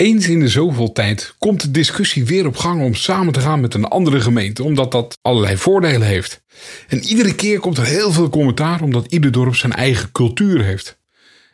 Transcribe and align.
Eens 0.00 0.28
in 0.28 0.40
de 0.40 0.48
zoveel 0.48 0.92
tijd 0.92 1.34
komt 1.38 1.60
de 1.60 1.70
discussie 1.70 2.24
weer 2.24 2.46
op 2.46 2.56
gang 2.56 2.82
om 2.82 2.94
samen 2.94 3.32
te 3.32 3.40
gaan 3.40 3.60
met 3.60 3.74
een 3.74 3.84
andere 3.84 4.20
gemeente, 4.20 4.62
omdat 4.62 4.92
dat 4.92 5.18
allerlei 5.22 5.56
voordelen 5.56 6.06
heeft. 6.06 6.42
En 6.88 7.02
iedere 7.02 7.34
keer 7.34 7.60
komt 7.60 7.78
er 7.78 7.84
heel 7.84 8.12
veel 8.12 8.28
commentaar 8.28 8.82
omdat 8.82 9.12
ieder 9.12 9.32
dorp 9.32 9.54
zijn 9.54 9.72
eigen 9.72 10.12
cultuur 10.12 10.64
heeft. 10.64 10.98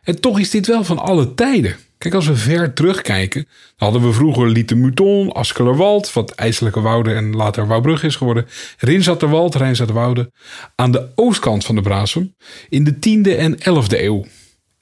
En 0.02 0.20
toch 0.20 0.38
is 0.38 0.50
dit 0.50 0.66
wel 0.66 0.84
van 0.84 0.98
alle 0.98 1.34
tijden. 1.34 1.77
Kijk, 1.98 2.14
als 2.14 2.27
we 2.27 2.36
ver 2.36 2.72
terugkijken, 2.72 3.42
dan 3.77 3.91
hadden 3.91 4.09
we 4.09 4.14
vroeger 4.14 4.48
Lietemuton, 4.48 5.33
Askelerwald, 5.33 6.12
wat 6.12 6.30
IJselijke 6.30 6.80
Wouden 6.80 7.16
en 7.16 7.36
later 7.36 7.66
Wouwbrug 7.66 8.02
is 8.02 8.16
geworden, 8.16 8.47
Rinzatterwald, 8.78 9.55
Rijnzatterwoude, 9.55 10.33
aan 10.74 10.91
de 10.91 11.08
oostkant 11.14 11.64
van 11.64 11.74
de 11.74 11.83
Brasem 11.83 12.34
in 12.69 12.84
de 12.84 12.94
10e 12.94 13.38
en 13.38 13.58
11e 13.58 14.00
eeuw. 14.00 14.24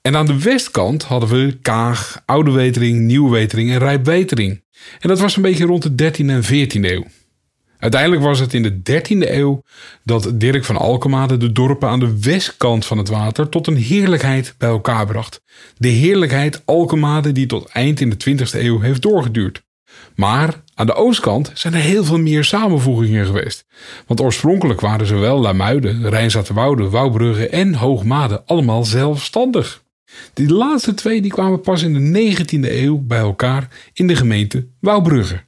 En 0.07 0.17
aan 0.17 0.27
de 0.27 0.43
westkant 0.43 1.03
hadden 1.03 1.29
we 1.29 1.59
Kaag, 1.63 2.23
Oude 2.27 2.51
Wetering, 2.51 3.01
Nieuwe 3.01 3.31
Wetering 3.31 3.71
en 3.71 3.79
Rijpwetering. 3.79 4.63
En 5.01 5.09
dat 5.09 5.21
was 5.21 5.37
een 5.37 5.43
beetje 5.43 5.65
rond 5.65 5.99
de 5.99 6.13
13e 6.13 6.27
en 6.27 6.45
14e 6.45 6.91
eeuw. 6.91 7.05
Uiteindelijk 7.79 8.23
was 8.23 8.39
het 8.39 8.55
in 8.55 8.63
de 8.63 9.01
13e 9.03 9.31
eeuw 9.31 9.63
dat 10.03 10.31
Dirk 10.35 10.65
van 10.65 10.77
Alkemade 10.77 11.37
de 11.37 11.53
dorpen 11.53 11.89
aan 11.89 12.01
de 12.01 12.21
westkant 12.21 12.87
van 12.87 12.99
het 12.99 13.09
water 13.09 13.49
tot 13.49 13.67
een 13.67 13.77
heerlijkheid 13.77 14.55
bij 14.59 14.69
elkaar 14.69 15.07
bracht. 15.07 15.43
De 15.77 15.89
heerlijkheid 15.89 16.63
Alkemade 16.65 17.33
die 17.33 17.47
tot 17.47 17.69
eind 17.69 18.01
in 18.01 18.11
de 18.11 18.31
20e 18.31 18.61
eeuw 18.61 18.81
heeft 18.81 19.03
doorgeduurd. 19.03 19.63
Maar 20.15 20.63
aan 20.75 20.87
de 20.87 20.95
oostkant 20.95 21.51
zijn 21.55 21.75
er 21.75 21.81
heel 21.81 22.05
veel 22.05 22.19
meer 22.19 22.45
samenvoegingen 22.45 23.27
geweest. 23.27 23.67
Want 24.07 24.21
oorspronkelijk 24.21 24.81
waren 24.81 25.07
zowel 25.07 25.39
Lamuiden, 25.39 26.09
Rijnzaterwoude, 26.09 26.89
Wouwbrugge 26.89 27.49
en 27.49 27.75
Hoogmade 27.75 28.43
allemaal 28.47 28.85
zelfstandig. 28.85 29.83
Die 30.33 30.49
laatste 30.49 30.95
twee 30.95 31.23
die 31.23 31.31
kwamen 31.31 31.61
pas 31.61 31.83
in 31.83 32.13
de 32.13 32.35
19e 32.37 32.73
eeuw 32.73 32.99
bij 32.99 33.19
elkaar 33.19 33.69
in 33.93 34.07
de 34.07 34.17
gemeente 34.17 34.69
Wouwbrugge. 34.81 35.43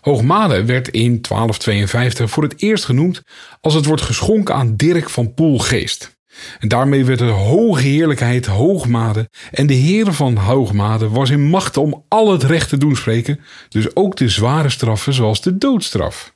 Hoogmade 0.00 0.64
werd 0.64 0.88
in 0.88 1.20
1252 1.20 2.30
voor 2.30 2.42
het 2.42 2.62
eerst 2.62 2.84
genoemd 2.84 3.22
als 3.60 3.74
het 3.74 3.84
wordt 3.84 4.02
geschonken 4.02 4.54
aan 4.54 4.76
Dirk 4.76 5.10
van 5.10 5.34
Poelgeest. 5.34 6.16
En 6.58 6.68
daarmee 6.68 7.04
werd 7.04 7.18
de 7.18 7.24
hoge 7.24 7.82
heerlijkheid 7.82 8.46
Hoogmade 8.46 9.30
en 9.50 9.66
de 9.66 9.74
heren 9.74 10.14
van 10.14 10.36
Hoogmade 10.36 11.08
was 11.08 11.30
in 11.30 11.42
macht 11.42 11.76
om 11.76 12.04
al 12.08 12.32
het 12.32 12.42
recht 12.42 12.68
te 12.68 12.78
doen 12.78 12.96
spreken, 12.96 13.40
dus 13.68 13.96
ook 13.96 14.16
de 14.16 14.28
zware 14.28 14.70
straffen 14.70 15.12
zoals 15.12 15.40
de 15.40 15.58
doodstraf. 15.58 16.35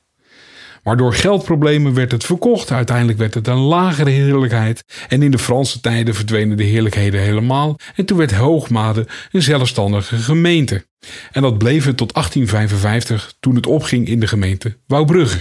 Maar 0.83 0.97
door 0.97 1.13
geldproblemen 1.13 1.93
werd 1.93 2.11
het 2.11 2.23
verkocht. 2.23 2.71
Uiteindelijk 2.71 3.17
werd 3.17 3.33
het 3.33 3.47
een 3.47 3.57
lagere 3.57 4.09
heerlijkheid. 4.09 4.83
En 5.07 5.21
in 5.21 5.31
de 5.31 5.39
Franse 5.39 5.81
tijden 5.81 6.15
verdwenen 6.15 6.57
de 6.57 6.63
heerlijkheden 6.63 7.21
helemaal. 7.21 7.79
En 7.95 8.05
toen 8.05 8.17
werd 8.17 8.33
Hoogmade 8.33 9.07
een 9.31 9.41
zelfstandige 9.41 10.17
gemeente. 10.17 10.85
En 11.31 11.41
dat 11.41 11.57
bleef 11.57 11.85
het 11.85 11.97
tot 11.97 12.13
1855 12.13 13.33
toen 13.39 13.55
het 13.55 13.67
opging 13.67 14.07
in 14.07 14.19
de 14.19 14.27
gemeente 14.27 14.77
Wouwbrugge. 14.87 15.39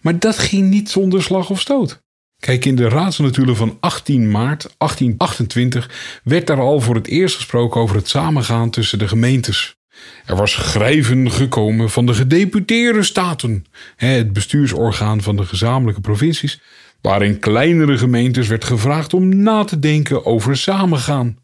Maar 0.00 0.18
dat 0.18 0.38
ging 0.38 0.70
niet 0.70 0.90
zonder 0.90 1.22
slag 1.22 1.50
of 1.50 1.60
stoot. 1.60 2.02
Kijk, 2.38 2.64
in 2.64 2.76
de 2.76 2.88
raadsnotulen 2.88 3.56
van 3.56 3.76
18 3.80 4.30
maart 4.30 4.74
1828 4.78 6.20
werd 6.24 6.46
daar 6.46 6.60
al 6.60 6.80
voor 6.80 6.94
het 6.94 7.06
eerst 7.06 7.36
gesproken 7.36 7.80
over 7.80 7.96
het 7.96 8.08
samengaan 8.08 8.70
tussen 8.70 8.98
de 8.98 9.08
gemeentes. 9.08 9.76
Er 10.26 10.36
was 10.36 10.52
schrijven 10.52 11.30
gekomen 11.30 11.90
van 11.90 12.06
de 12.06 12.14
gedeputeerde 12.14 13.02
staten, 13.02 13.64
het 13.96 14.32
bestuursorgaan 14.32 15.22
van 15.22 15.36
de 15.36 15.44
gezamenlijke 15.44 16.00
provincies, 16.00 16.60
waarin 17.00 17.38
kleinere 17.38 17.98
gemeentes 17.98 18.48
werd 18.48 18.64
gevraagd 18.64 19.14
om 19.14 19.42
na 19.42 19.64
te 19.64 19.78
denken 19.78 20.26
over 20.26 20.56
samengaan. 20.56 21.38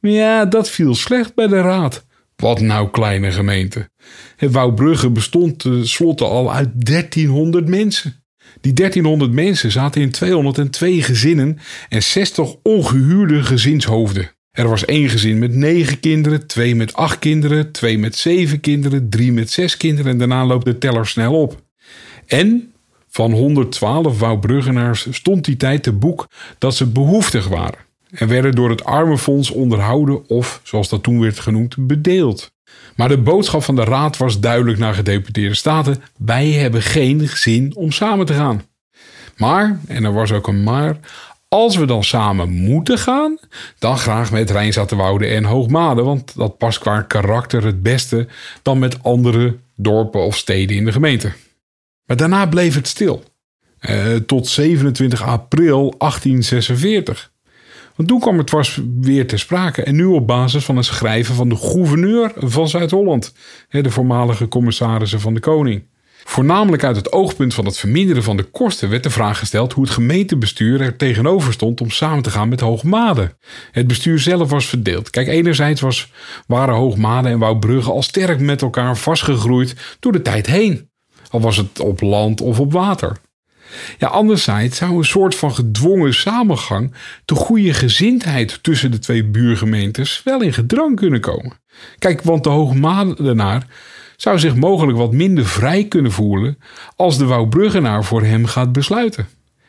Maar 0.00 0.10
ja, 0.10 0.44
dat 0.44 0.70
viel 0.70 0.94
slecht 0.94 1.34
bij 1.34 1.46
de 1.46 1.60
raad. 1.60 2.04
Wat 2.36 2.60
nou 2.60 2.90
kleine 2.90 3.30
gemeente? 3.30 3.90
Het 4.36 4.52
Wouwbrugge 4.52 5.10
bestond 5.10 5.58
tenslotte 5.58 6.24
al 6.24 6.52
uit 6.52 6.68
1300 6.72 7.68
mensen. 7.68 8.24
Die 8.60 8.72
1300 8.72 9.32
mensen 9.32 9.70
zaten 9.70 10.00
in 10.00 10.10
202 10.10 11.02
gezinnen 11.02 11.58
en 11.88 12.02
60 12.02 12.54
ongehuurde 12.62 13.42
gezinshoofden. 13.42 14.30
Er 14.50 14.68
was 14.68 14.84
één 14.84 15.08
gezin 15.08 15.38
met 15.38 15.54
negen 15.54 16.00
kinderen, 16.00 16.46
twee 16.46 16.74
met 16.74 16.94
acht 16.94 17.18
kinderen, 17.18 17.72
twee 17.72 17.98
met 17.98 18.16
zeven 18.16 18.60
kinderen, 18.60 19.08
drie 19.08 19.32
met 19.32 19.50
zes 19.50 19.76
kinderen 19.76 20.12
en 20.12 20.18
daarna 20.18 20.46
loopt 20.46 20.64
de 20.64 20.78
teller 20.78 21.06
snel 21.06 21.40
op. 21.40 21.62
En 22.26 22.72
van 23.08 23.32
112 23.32 24.18
Wouwbruggenaars 24.18 25.06
stond 25.10 25.44
die 25.44 25.56
tijd 25.56 25.82
te 25.82 25.92
boek 25.92 26.28
dat 26.58 26.74
ze 26.74 26.86
behoeftig 26.86 27.48
waren 27.48 27.78
en 28.10 28.28
werden 28.28 28.54
door 28.54 28.70
het 28.70 28.84
Armenfonds 28.84 29.50
onderhouden 29.50 30.28
of, 30.28 30.60
zoals 30.62 30.88
dat 30.88 31.02
toen 31.02 31.20
werd 31.20 31.40
genoemd, 31.40 31.86
bedeeld. 31.86 32.52
Maar 32.96 33.08
de 33.08 33.18
boodschap 33.18 33.62
van 33.62 33.76
de 33.76 33.84
raad 33.84 34.16
was 34.16 34.40
duidelijk 34.40 34.78
naar 34.78 34.94
gedeputeerde 34.94 35.54
staten: 35.54 36.02
wij 36.18 36.50
hebben 36.50 36.82
geen 36.82 37.28
zin 37.28 37.76
om 37.76 37.92
samen 37.92 38.26
te 38.26 38.34
gaan. 38.34 38.62
Maar, 39.36 39.80
en 39.86 40.04
er 40.04 40.12
was 40.12 40.32
ook 40.32 40.46
een 40.48 40.62
maar, 40.62 40.96
als 41.50 41.76
we 41.76 41.84
dan 41.84 42.04
samen 42.04 42.50
moeten 42.50 42.98
gaan, 42.98 43.38
dan 43.78 43.98
graag 43.98 44.30
met 44.30 44.50
Rijnzaterwoude 44.50 45.26
en 45.26 45.44
Hoogmade, 45.44 46.02
want 46.02 46.36
dat 46.36 46.58
past 46.58 46.78
qua 46.78 47.02
karakter 47.02 47.64
het 47.64 47.82
beste 47.82 48.26
dan 48.62 48.78
met 48.78 49.02
andere 49.02 49.56
dorpen 49.74 50.20
of 50.20 50.36
steden 50.36 50.76
in 50.76 50.84
de 50.84 50.92
gemeente. 50.92 51.32
Maar 52.04 52.16
daarna 52.16 52.46
bleef 52.46 52.74
het 52.74 52.88
stil. 52.88 53.22
Eh, 53.78 54.14
tot 54.14 54.48
27 54.48 55.22
april 55.22 55.94
1846. 55.98 57.32
Want 57.96 58.08
toen 58.08 58.20
kwam 58.20 58.38
het 58.38 58.50
was 58.50 58.80
weer 59.00 59.26
ter 59.26 59.38
sprake 59.38 59.82
en 59.82 59.94
nu 59.94 60.04
op 60.04 60.26
basis 60.26 60.64
van 60.64 60.76
een 60.76 60.84
schrijven 60.84 61.34
van 61.34 61.48
de 61.48 61.56
gouverneur 61.56 62.32
van 62.36 62.68
Zuid-Holland, 62.68 63.34
de 63.68 63.90
voormalige 63.90 64.48
commissarissen 64.48 65.20
van 65.20 65.34
de 65.34 65.40
koning. 65.40 65.82
Voornamelijk 66.24 66.84
uit 66.84 66.96
het 66.96 67.12
oogpunt 67.12 67.54
van 67.54 67.64
het 67.64 67.78
verminderen 67.78 68.22
van 68.22 68.36
de 68.36 68.42
kosten 68.42 68.90
werd 68.90 69.02
de 69.02 69.10
vraag 69.10 69.38
gesteld 69.38 69.72
hoe 69.72 69.84
het 69.84 69.92
gemeentebestuur 69.92 70.80
er 70.80 70.96
tegenover 70.96 71.52
stond 71.52 71.80
om 71.80 71.90
samen 71.90 72.22
te 72.22 72.30
gaan 72.30 72.48
met 72.48 72.60
Hoogmade. 72.60 73.36
Het 73.72 73.86
bestuur 73.86 74.18
zelf 74.18 74.50
was 74.50 74.66
verdeeld. 74.66 75.10
Kijk, 75.10 75.28
enerzijds 75.28 75.80
was, 75.80 76.12
waren 76.46 76.74
Hoogmade 76.74 77.28
en 77.28 77.38
Wouwbrugge 77.38 77.90
al 77.90 78.02
sterk 78.02 78.40
met 78.40 78.62
elkaar 78.62 78.96
vastgegroeid 78.96 79.96
door 80.00 80.12
de 80.12 80.22
tijd 80.22 80.46
heen. 80.46 80.90
Al 81.30 81.40
was 81.40 81.56
het 81.56 81.80
op 81.80 82.00
land 82.00 82.40
of 82.40 82.60
op 82.60 82.72
water. 82.72 83.16
Ja, 83.98 84.08
anderzijds 84.08 84.76
zou 84.76 84.96
een 84.96 85.04
soort 85.04 85.34
van 85.34 85.54
gedwongen 85.54 86.14
samengang 86.14 86.94
de 87.24 87.34
goede 87.34 87.74
gezindheid 87.74 88.62
tussen 88.62 88.90
de 88.90 88.98
twee 88.98 89.24
buurgemeentes 89.24 90.20
wel 90.24 90.42
in 90.42 90.52
gedrang 90.52 90.96
kunnen 90.96 91.20
komen. 91.20 91.52
Kijk, 91.98 92.22
want 92.22 92.44
de 92.44 92.50
Hoogmadenaar 92.50 93.66
zou 94.20 94.38
zich 94.38 94.54
mogelijk 94.54 94.98
wat 94.98 95.12
minder 95.12 95.46
vrij 95.46 95.84
kunnen 95.84 96.12
voelen 96.12 96.58
als 96.96 97.18
de 97.18 97.24
Wouwbruggenaar 97.24 98.04
voor 98.04 98.22
hem 98.22 98.46
gaat 98.46 98.72
besluiten. 98.72 99.28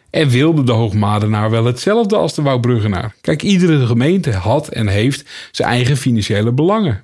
En 0.10 0.30
wilde 0.30 0.64
de 0.64 0.72
Hoogmadenaar 0.72 1.50
wel 1.50 1.66
hetzelfde 1.66 2.16
als 2.16 2.34
de 2.34 2.42
Wouwbruggenaar? 2.42 3.16
Kijk, 3.22 3.42
iedere 3.42 3.86
gemeente 3.86 4.32
had 4.32 4.68
en 4.68 4.88
heeft 4.88 5.30
zijn 5.52 5.70
eigen 5.70 5.98
financiële 5.98 6.52
belangen. 6.52 7.04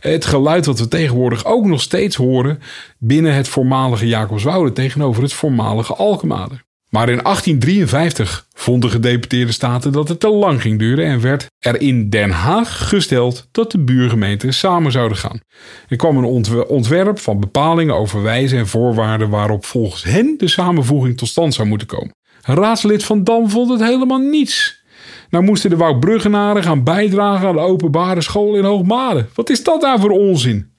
Het 0.00 0.24
geluid 0.24 0.66
wat 0.66 0.78
we 0.78 0.88
tegenwoordig 0.88 1.44
ook 1.44 1.64
nog 1.64 1.80
steeds 1.80 2.16
horen 2.16 2.60
binnen 2.98 3.34
het 3.34 3.48
voormalige 3.48 4.06
Jacobswoude 4.06 4.72
tegenover 4.72 5.22
het 5.22 5.32
voormalige 5.32 5.94
Alkemade. 5.94 6.54
Maar 6.94 7.08
in 7.08 7.22
1853 7.22 8.46
vonden 8.52 8.90
gedeputeerde 8.90 9.52
staten 9.52 9.92
dat 9.92 10.08
het 10.08 10.20
te 10.20 10.28
lang 10.28 10.60
ging 10.60 10.78
duren 10.78 11.06
en 11.06 11.20
werd 11.20 11.46
er 11.58 11.80
in 11.80 12.10
Den 12.10 12.30
Haag 12.30 12.88
gesteld 12.88 13.48
dat 13.50 13.70
de 13.70 13.78
buurgemeenten 13.78 14.54
samen 14.54 14.92
zouden 14.92 15.18
gaan. 15.18 15.40
Er 15.88 15.96
kwam 15.96 16.16
een 16.16 16.64
ontwerp 16.68 17.18
van 17.18 17.40
bepalingen 17.40 17.94
over 17.94 18.22
wijze 18.22 18.56
en 18.56 18.66
voorwaarden 18.66 19.28
waarop 19.28 19.64
volgens 19.64 20.04
hen 20.04 20.34
de 20.38 20.48
samenvoeging 20.48 21.16
tot 21.16 21.28
stand 21.28 21.54
zou 21.54 21.68
moeten 21.68 21.86
komen. 21.86 22.14
Raadslid 22.42 23.04
van 23.04 23.24
Dam 23.24 23.50
vond 23.50 23.70
het 23.70 23.80
helemaal 23.80 24.18
niets. 24.18 24.82
Nou 25.30 25.44
moesten 25.44 25.70
de 25.70 25.76
Woudbruggenaren 25.76 26.62
gaan 26.62 26.84
bijdragen 26.84 27.48
aan 27.48 27.54
de 27.54 27.60
openbare 27.60 28.20
school 28.20 28.56
in 28.56 28.64
Hoogmade. 28.64 29.26
Wat 29.34 29.50
is 29.50 29.64
dat 29.64 29.80
nou 29.80 30.00
voor 30.00 30.10
onzin? 30.10 30.72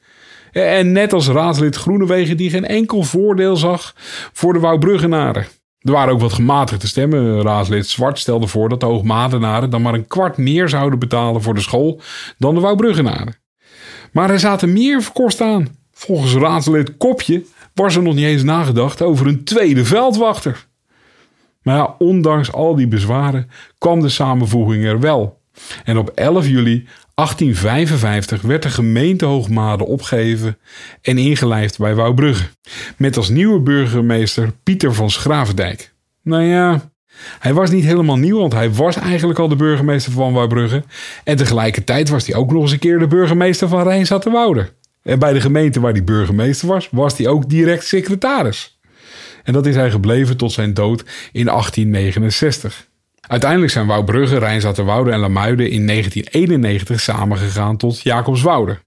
En 0.51 0.91
net 0.91 1.13
als 1.13 1.27
raadslid 1.27 1.75
Groenewegen 1.75 2.37
die 2.37 2.49
geen 2.49 2.65
enkel 2.65 3.03
voordeel 3.03 3.55
zag 3.55 3.93
voor 4.33 4.53
de 4.53 4.59
Woudbruggenaren. 4.59 5.45
Er 5.85 5.91
waren 5.91 6.13
ook 6.13 6.19
wat 6.19 6.33
gematigde 6.33 6.87
stemmen. 6.87 7.41
Raadslid 7.41 7.87
Zwart 7.87 8.19
stelde 8.19 8.47
voor 8.47 8.69
dat 8.69 8.79
de 8.79 8.85
Hoogmadenaren 8.85 9.69
dan 9.69 9.81
maar 9.81 9.93
een 9.93 10.07
kwart 10.07 10.37
meer 10.37 10.69
zouden 10.69 10.99
betalen 10.99 11.41
voor 11.41 11.53
de 11.53 11.61
school 11.61 12.01
dan 12.37 12.55
de 12.55 12.61
Wouwbruggenaren. 12.61 13.35
Maar 14.11 14.29
er 14.29 14.39
zaten 14.39 14.73
meer 14.73 15.09
kosten 15.13 15.47
aan. 15.47 15.67
Volgens 15.91 16.33
raadslid 16.33 16.97
Kopje 16.97 17.45
was 17.73 17.95
er 17.95 18.01
nog 18.01 18.13
niet 18.13 18.25
eens 18.25 18.43
nagedacht 18.43 19.01
over 19.01 19.27
een 19.27 19.43
tweede 19.43 19.85
veldwachter. 19.85 20.67
Maar 21.61 21.75
ja, 21.75 21.95
ondanks 21.97 22.51
al 22.51 22.75
die 22.75 22.87
bezwaren 22.87 23.49
kwam 23.77 24.01
de 24.01 24.09
samenvoeging 24.09 24.85
er 24.85 24.99
wel. 24.99 25.39
En 25.83 25.97
op 25.97 26.09
11 26.09 26.47
juli 26.47 26.87
1855 27.15 28.41
werd 28.41 28.63
de 28.63 28.69
gemeente 28.69 29.25
Hoogmade 29.25 29.85
opgegeven 29.85 30.57
en 31.01 31.17
ingelijfd 31.17 31.77
bij 31.77 31.95
Wouwbrugge. 31.95 32.45
Met 32.97 33.17
als 33.17 33.29
nieuwe 33.29 33.59
burgemeester 33.59 34.51
Pieter 34.63 34.93
van 34.93 35.09
Schravendijk. 35.09 35.93
Nou 36.21 36.43
ja, 36.43 36.91
hij 37.39 37.53
was 37.53 37.69
niet 37.69 37.83
helemaal 37.83 38.17
nieuw, 38.17 38.39
want 38.39 38.53
hij 38.53 38.71
was 38.71 38.95
eigenlijk 38.95 39.39
al 39.39 39.47
de 39.47 39.55
burgemeester 39.55 40.11
van 40.11 40.33
Wouwbrugge. 40.33 40.83
En 41.23 41.35
tegelijkertijd 41.35 42.09
was 42.09 42.27
hij 42.27 42.35
ook 42.35 42.51
nog 42.51 42.61
eens 42.61 42.71
een 42.71 42.79
keer 42.79 42.99
de 42.99 43.07
burgemeester 43.07 43.67
van 43.67 43.83
Rijnzaterwoude. 43.83 44.69
En 45.03 45.19
bij 45.19 45.33
de 45.33 45.41
gemeente 45.41 45.79
waar 45.79 45.91
hij 45.91 46.03
burgemeester 46.03 46.67
was, 46.67 46.89
was 46.91 47.17
hij 47.17 47.27
ook 47.27 47.49
direct 47.49 47.85
secretaris. 47.85 48.79
En 49.43 49.53
dat 49.53 49.65
is 49.65 49.75
hij 49.75 49.91
gebleven 49.91 50.37
tot 50.37 50.51
zijn 50.51 50.73
dood 50.73 51.03
in 51.31 51.45
1869. 51.45 52.87
Uiteindelijk 53.27 53.71
zijn 53.71 53.85
Wouwbrugge, 53.85 54.37
Rijnzaterwoude 54.37 55.11
en 55.11 55.19
Lamuiden 55.19 55.69
in 55.69 55.87
1991 55.87 56.99
samengegaan 56.99 57.77
tot 57.77 58.01
Jacobswoude. 58.01 58.77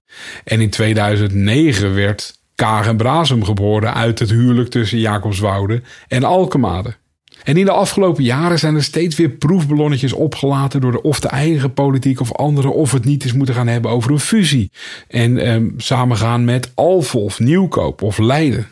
En 0.43 0.61
in 0.61 0.69
2009 0.69 1.95
werd 1.95 2.37
Kaag 2.55 2.87
en 2.87 3.45
geboren 3.45 3.93
uit 3.93 4.19
het 4.19 4.29
huwelijk 4.29 4.69
tussen 4.69 4.99
Jacobswoude 4.99 5.81
en 6.07 6.23
Alkemade. 6.23 6.95
En 7.43 7.57
in 7.57 7.65
de 7.65 7.71
afgelopen 7.71 8.23
jaren 8.23 8.59
zijn 8.59 8.75
er 8.75 8.83
steeds 8.83 9.15
weer 9.15 9.29
proefballonnetjes 9.29 10.13
opgelaten 10.13 10.81
door 10.81 10.91
de 10.91 11.01
of 11.01 11.19
de 11.19 11.27
eigen 11.27 11.73
politiek 11.73 12.19
of 12.19 12.33
anderen 12.33 12.73
of 12.73 12.91
het 12.91 13.05
niet 13.05 13.23
eens 13.23 13.33
moeten 13.33 13.55
gaan 13.55 13.67
hebben 13.67 13.91
over 13.91 14.11
een 14.11 14.19
fusie. 14.19 14.71
En 15.07 15.37
eh, 15.37 15.61
samengaan 15.77 16.45
met 16.45 16.71
Alphen 16.75 17.19
of 17.19 17.39
Nieuwkoop 17.39 18.01
of 18.01 18.17
Leiden. 18.17 18.67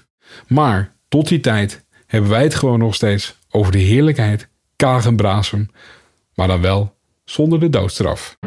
Maar 0.48 0.94
tot 1.08 1.28
die 1.28 1.40
tijd 1.40 1.86
hebben 2.06 2.30
wij 2.30 2.44
het 2.44 2.56
gewoon 2.56 2.80
nog 2.80 2.96
steeds 2.96 3.38
over 3.50 3.72
de 3.72 3.78
heerlijkheid 3.78 4.50
Kaag 4.78 5.06
en 5.06 5.16
Brazum, 5.16 5.70
maar 6.36 6.48
dan 6.48 6.62
wel 6.62 6.96
zonder 7.24 7.60
de 7.60 7.70
doodstraf. 7.70 8.38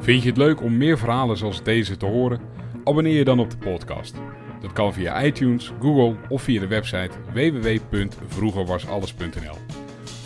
Vind 0.00 0.22
je 0.22 0.28
het 0.28 0.36
leuk 0.36 0.62
om 0.62 0.76
meer 0.76 0.98
verhalen 0.98 1.36
zoals 1.36 1.62
deze 1.62 1.96
te 1.96 2.06
horen? 2.06 2.40
Abonneer 2.84 3.16
je 3.16 3.24
dan 3.24 3.38
op 3.38 3.50
de 3.50 3.56
podcast. 3.56 4.14
Dat 4.60 4.72
kan 4.72 4.92
via 4.92 5.24
iTunes, 5.24 5.72
Google 5.80 6.16
of 6.28 6.42
via 6.42 6.60
de 6.60 6.66
website 6.66 7.10
www.vroegerwasalles.nl. 7.32 9.56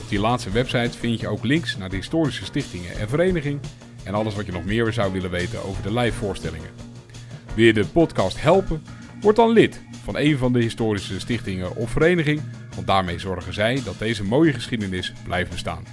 Op 0.00 0.08
die 0.08 0.20
laatste 0.20 0.50
website 0.50 0.98
vind 0.98 1.20
je 1.20 1.28
ook 1.28 1.44
links 1.44 1.76
naar 1.76 1.90
de 1.90 1.96
historische 1.96 2.44
stichtingen 2.44 2.96
en 2.96 3.08
vereniging 3.08 3.60
en 4.04 4.14
alles 4.14 4.34
wat 4.34 4.46
je 4.46 4.52
nog 4.52 4.64
meer 4.64 4.92
zou 4.92 5.12
willen 5.12 5.30
weten 5.30 5.64
over 5.64 5.82
de 5.82 5.94
live 5.94 6.18
voorstellingen. 6.18 6.70
Wil 7.54 7.64
je 7.64 7.72
de 7.72 7.86
podcast 7.86 8.42
helpen? 8.42 8.82
Word 9.24 9.36
dan 9.36 9.50
lid 9.50 9.80
van 10.02 10.16
een 10.16 10.38
van 10.38 10.52
de 10.52 10.60
historische 10.60 11.20
stichtingen 11.20 11.76
of 11.76 11.90
vereniging, 11.90 12.40
want 12.74 12.86
daarmee 12.86 13.18
zorgen 13.18 13.54
zij 13.54 13.80
dat 13.84 13.98
deze 13.98 14.24
mooie 14.24 14.52
geschiedenis 14.52 15.12
blijft 15.24 15.50
bestaan. 15.50 15.84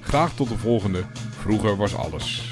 Graag 0.00 0.34
tot 0.34 0.48
de 0.48 0.58
volgende. 0.58 1.04
Vroeger 1.30 1.76
was 1.76 1.94
alles. 1.94 2.49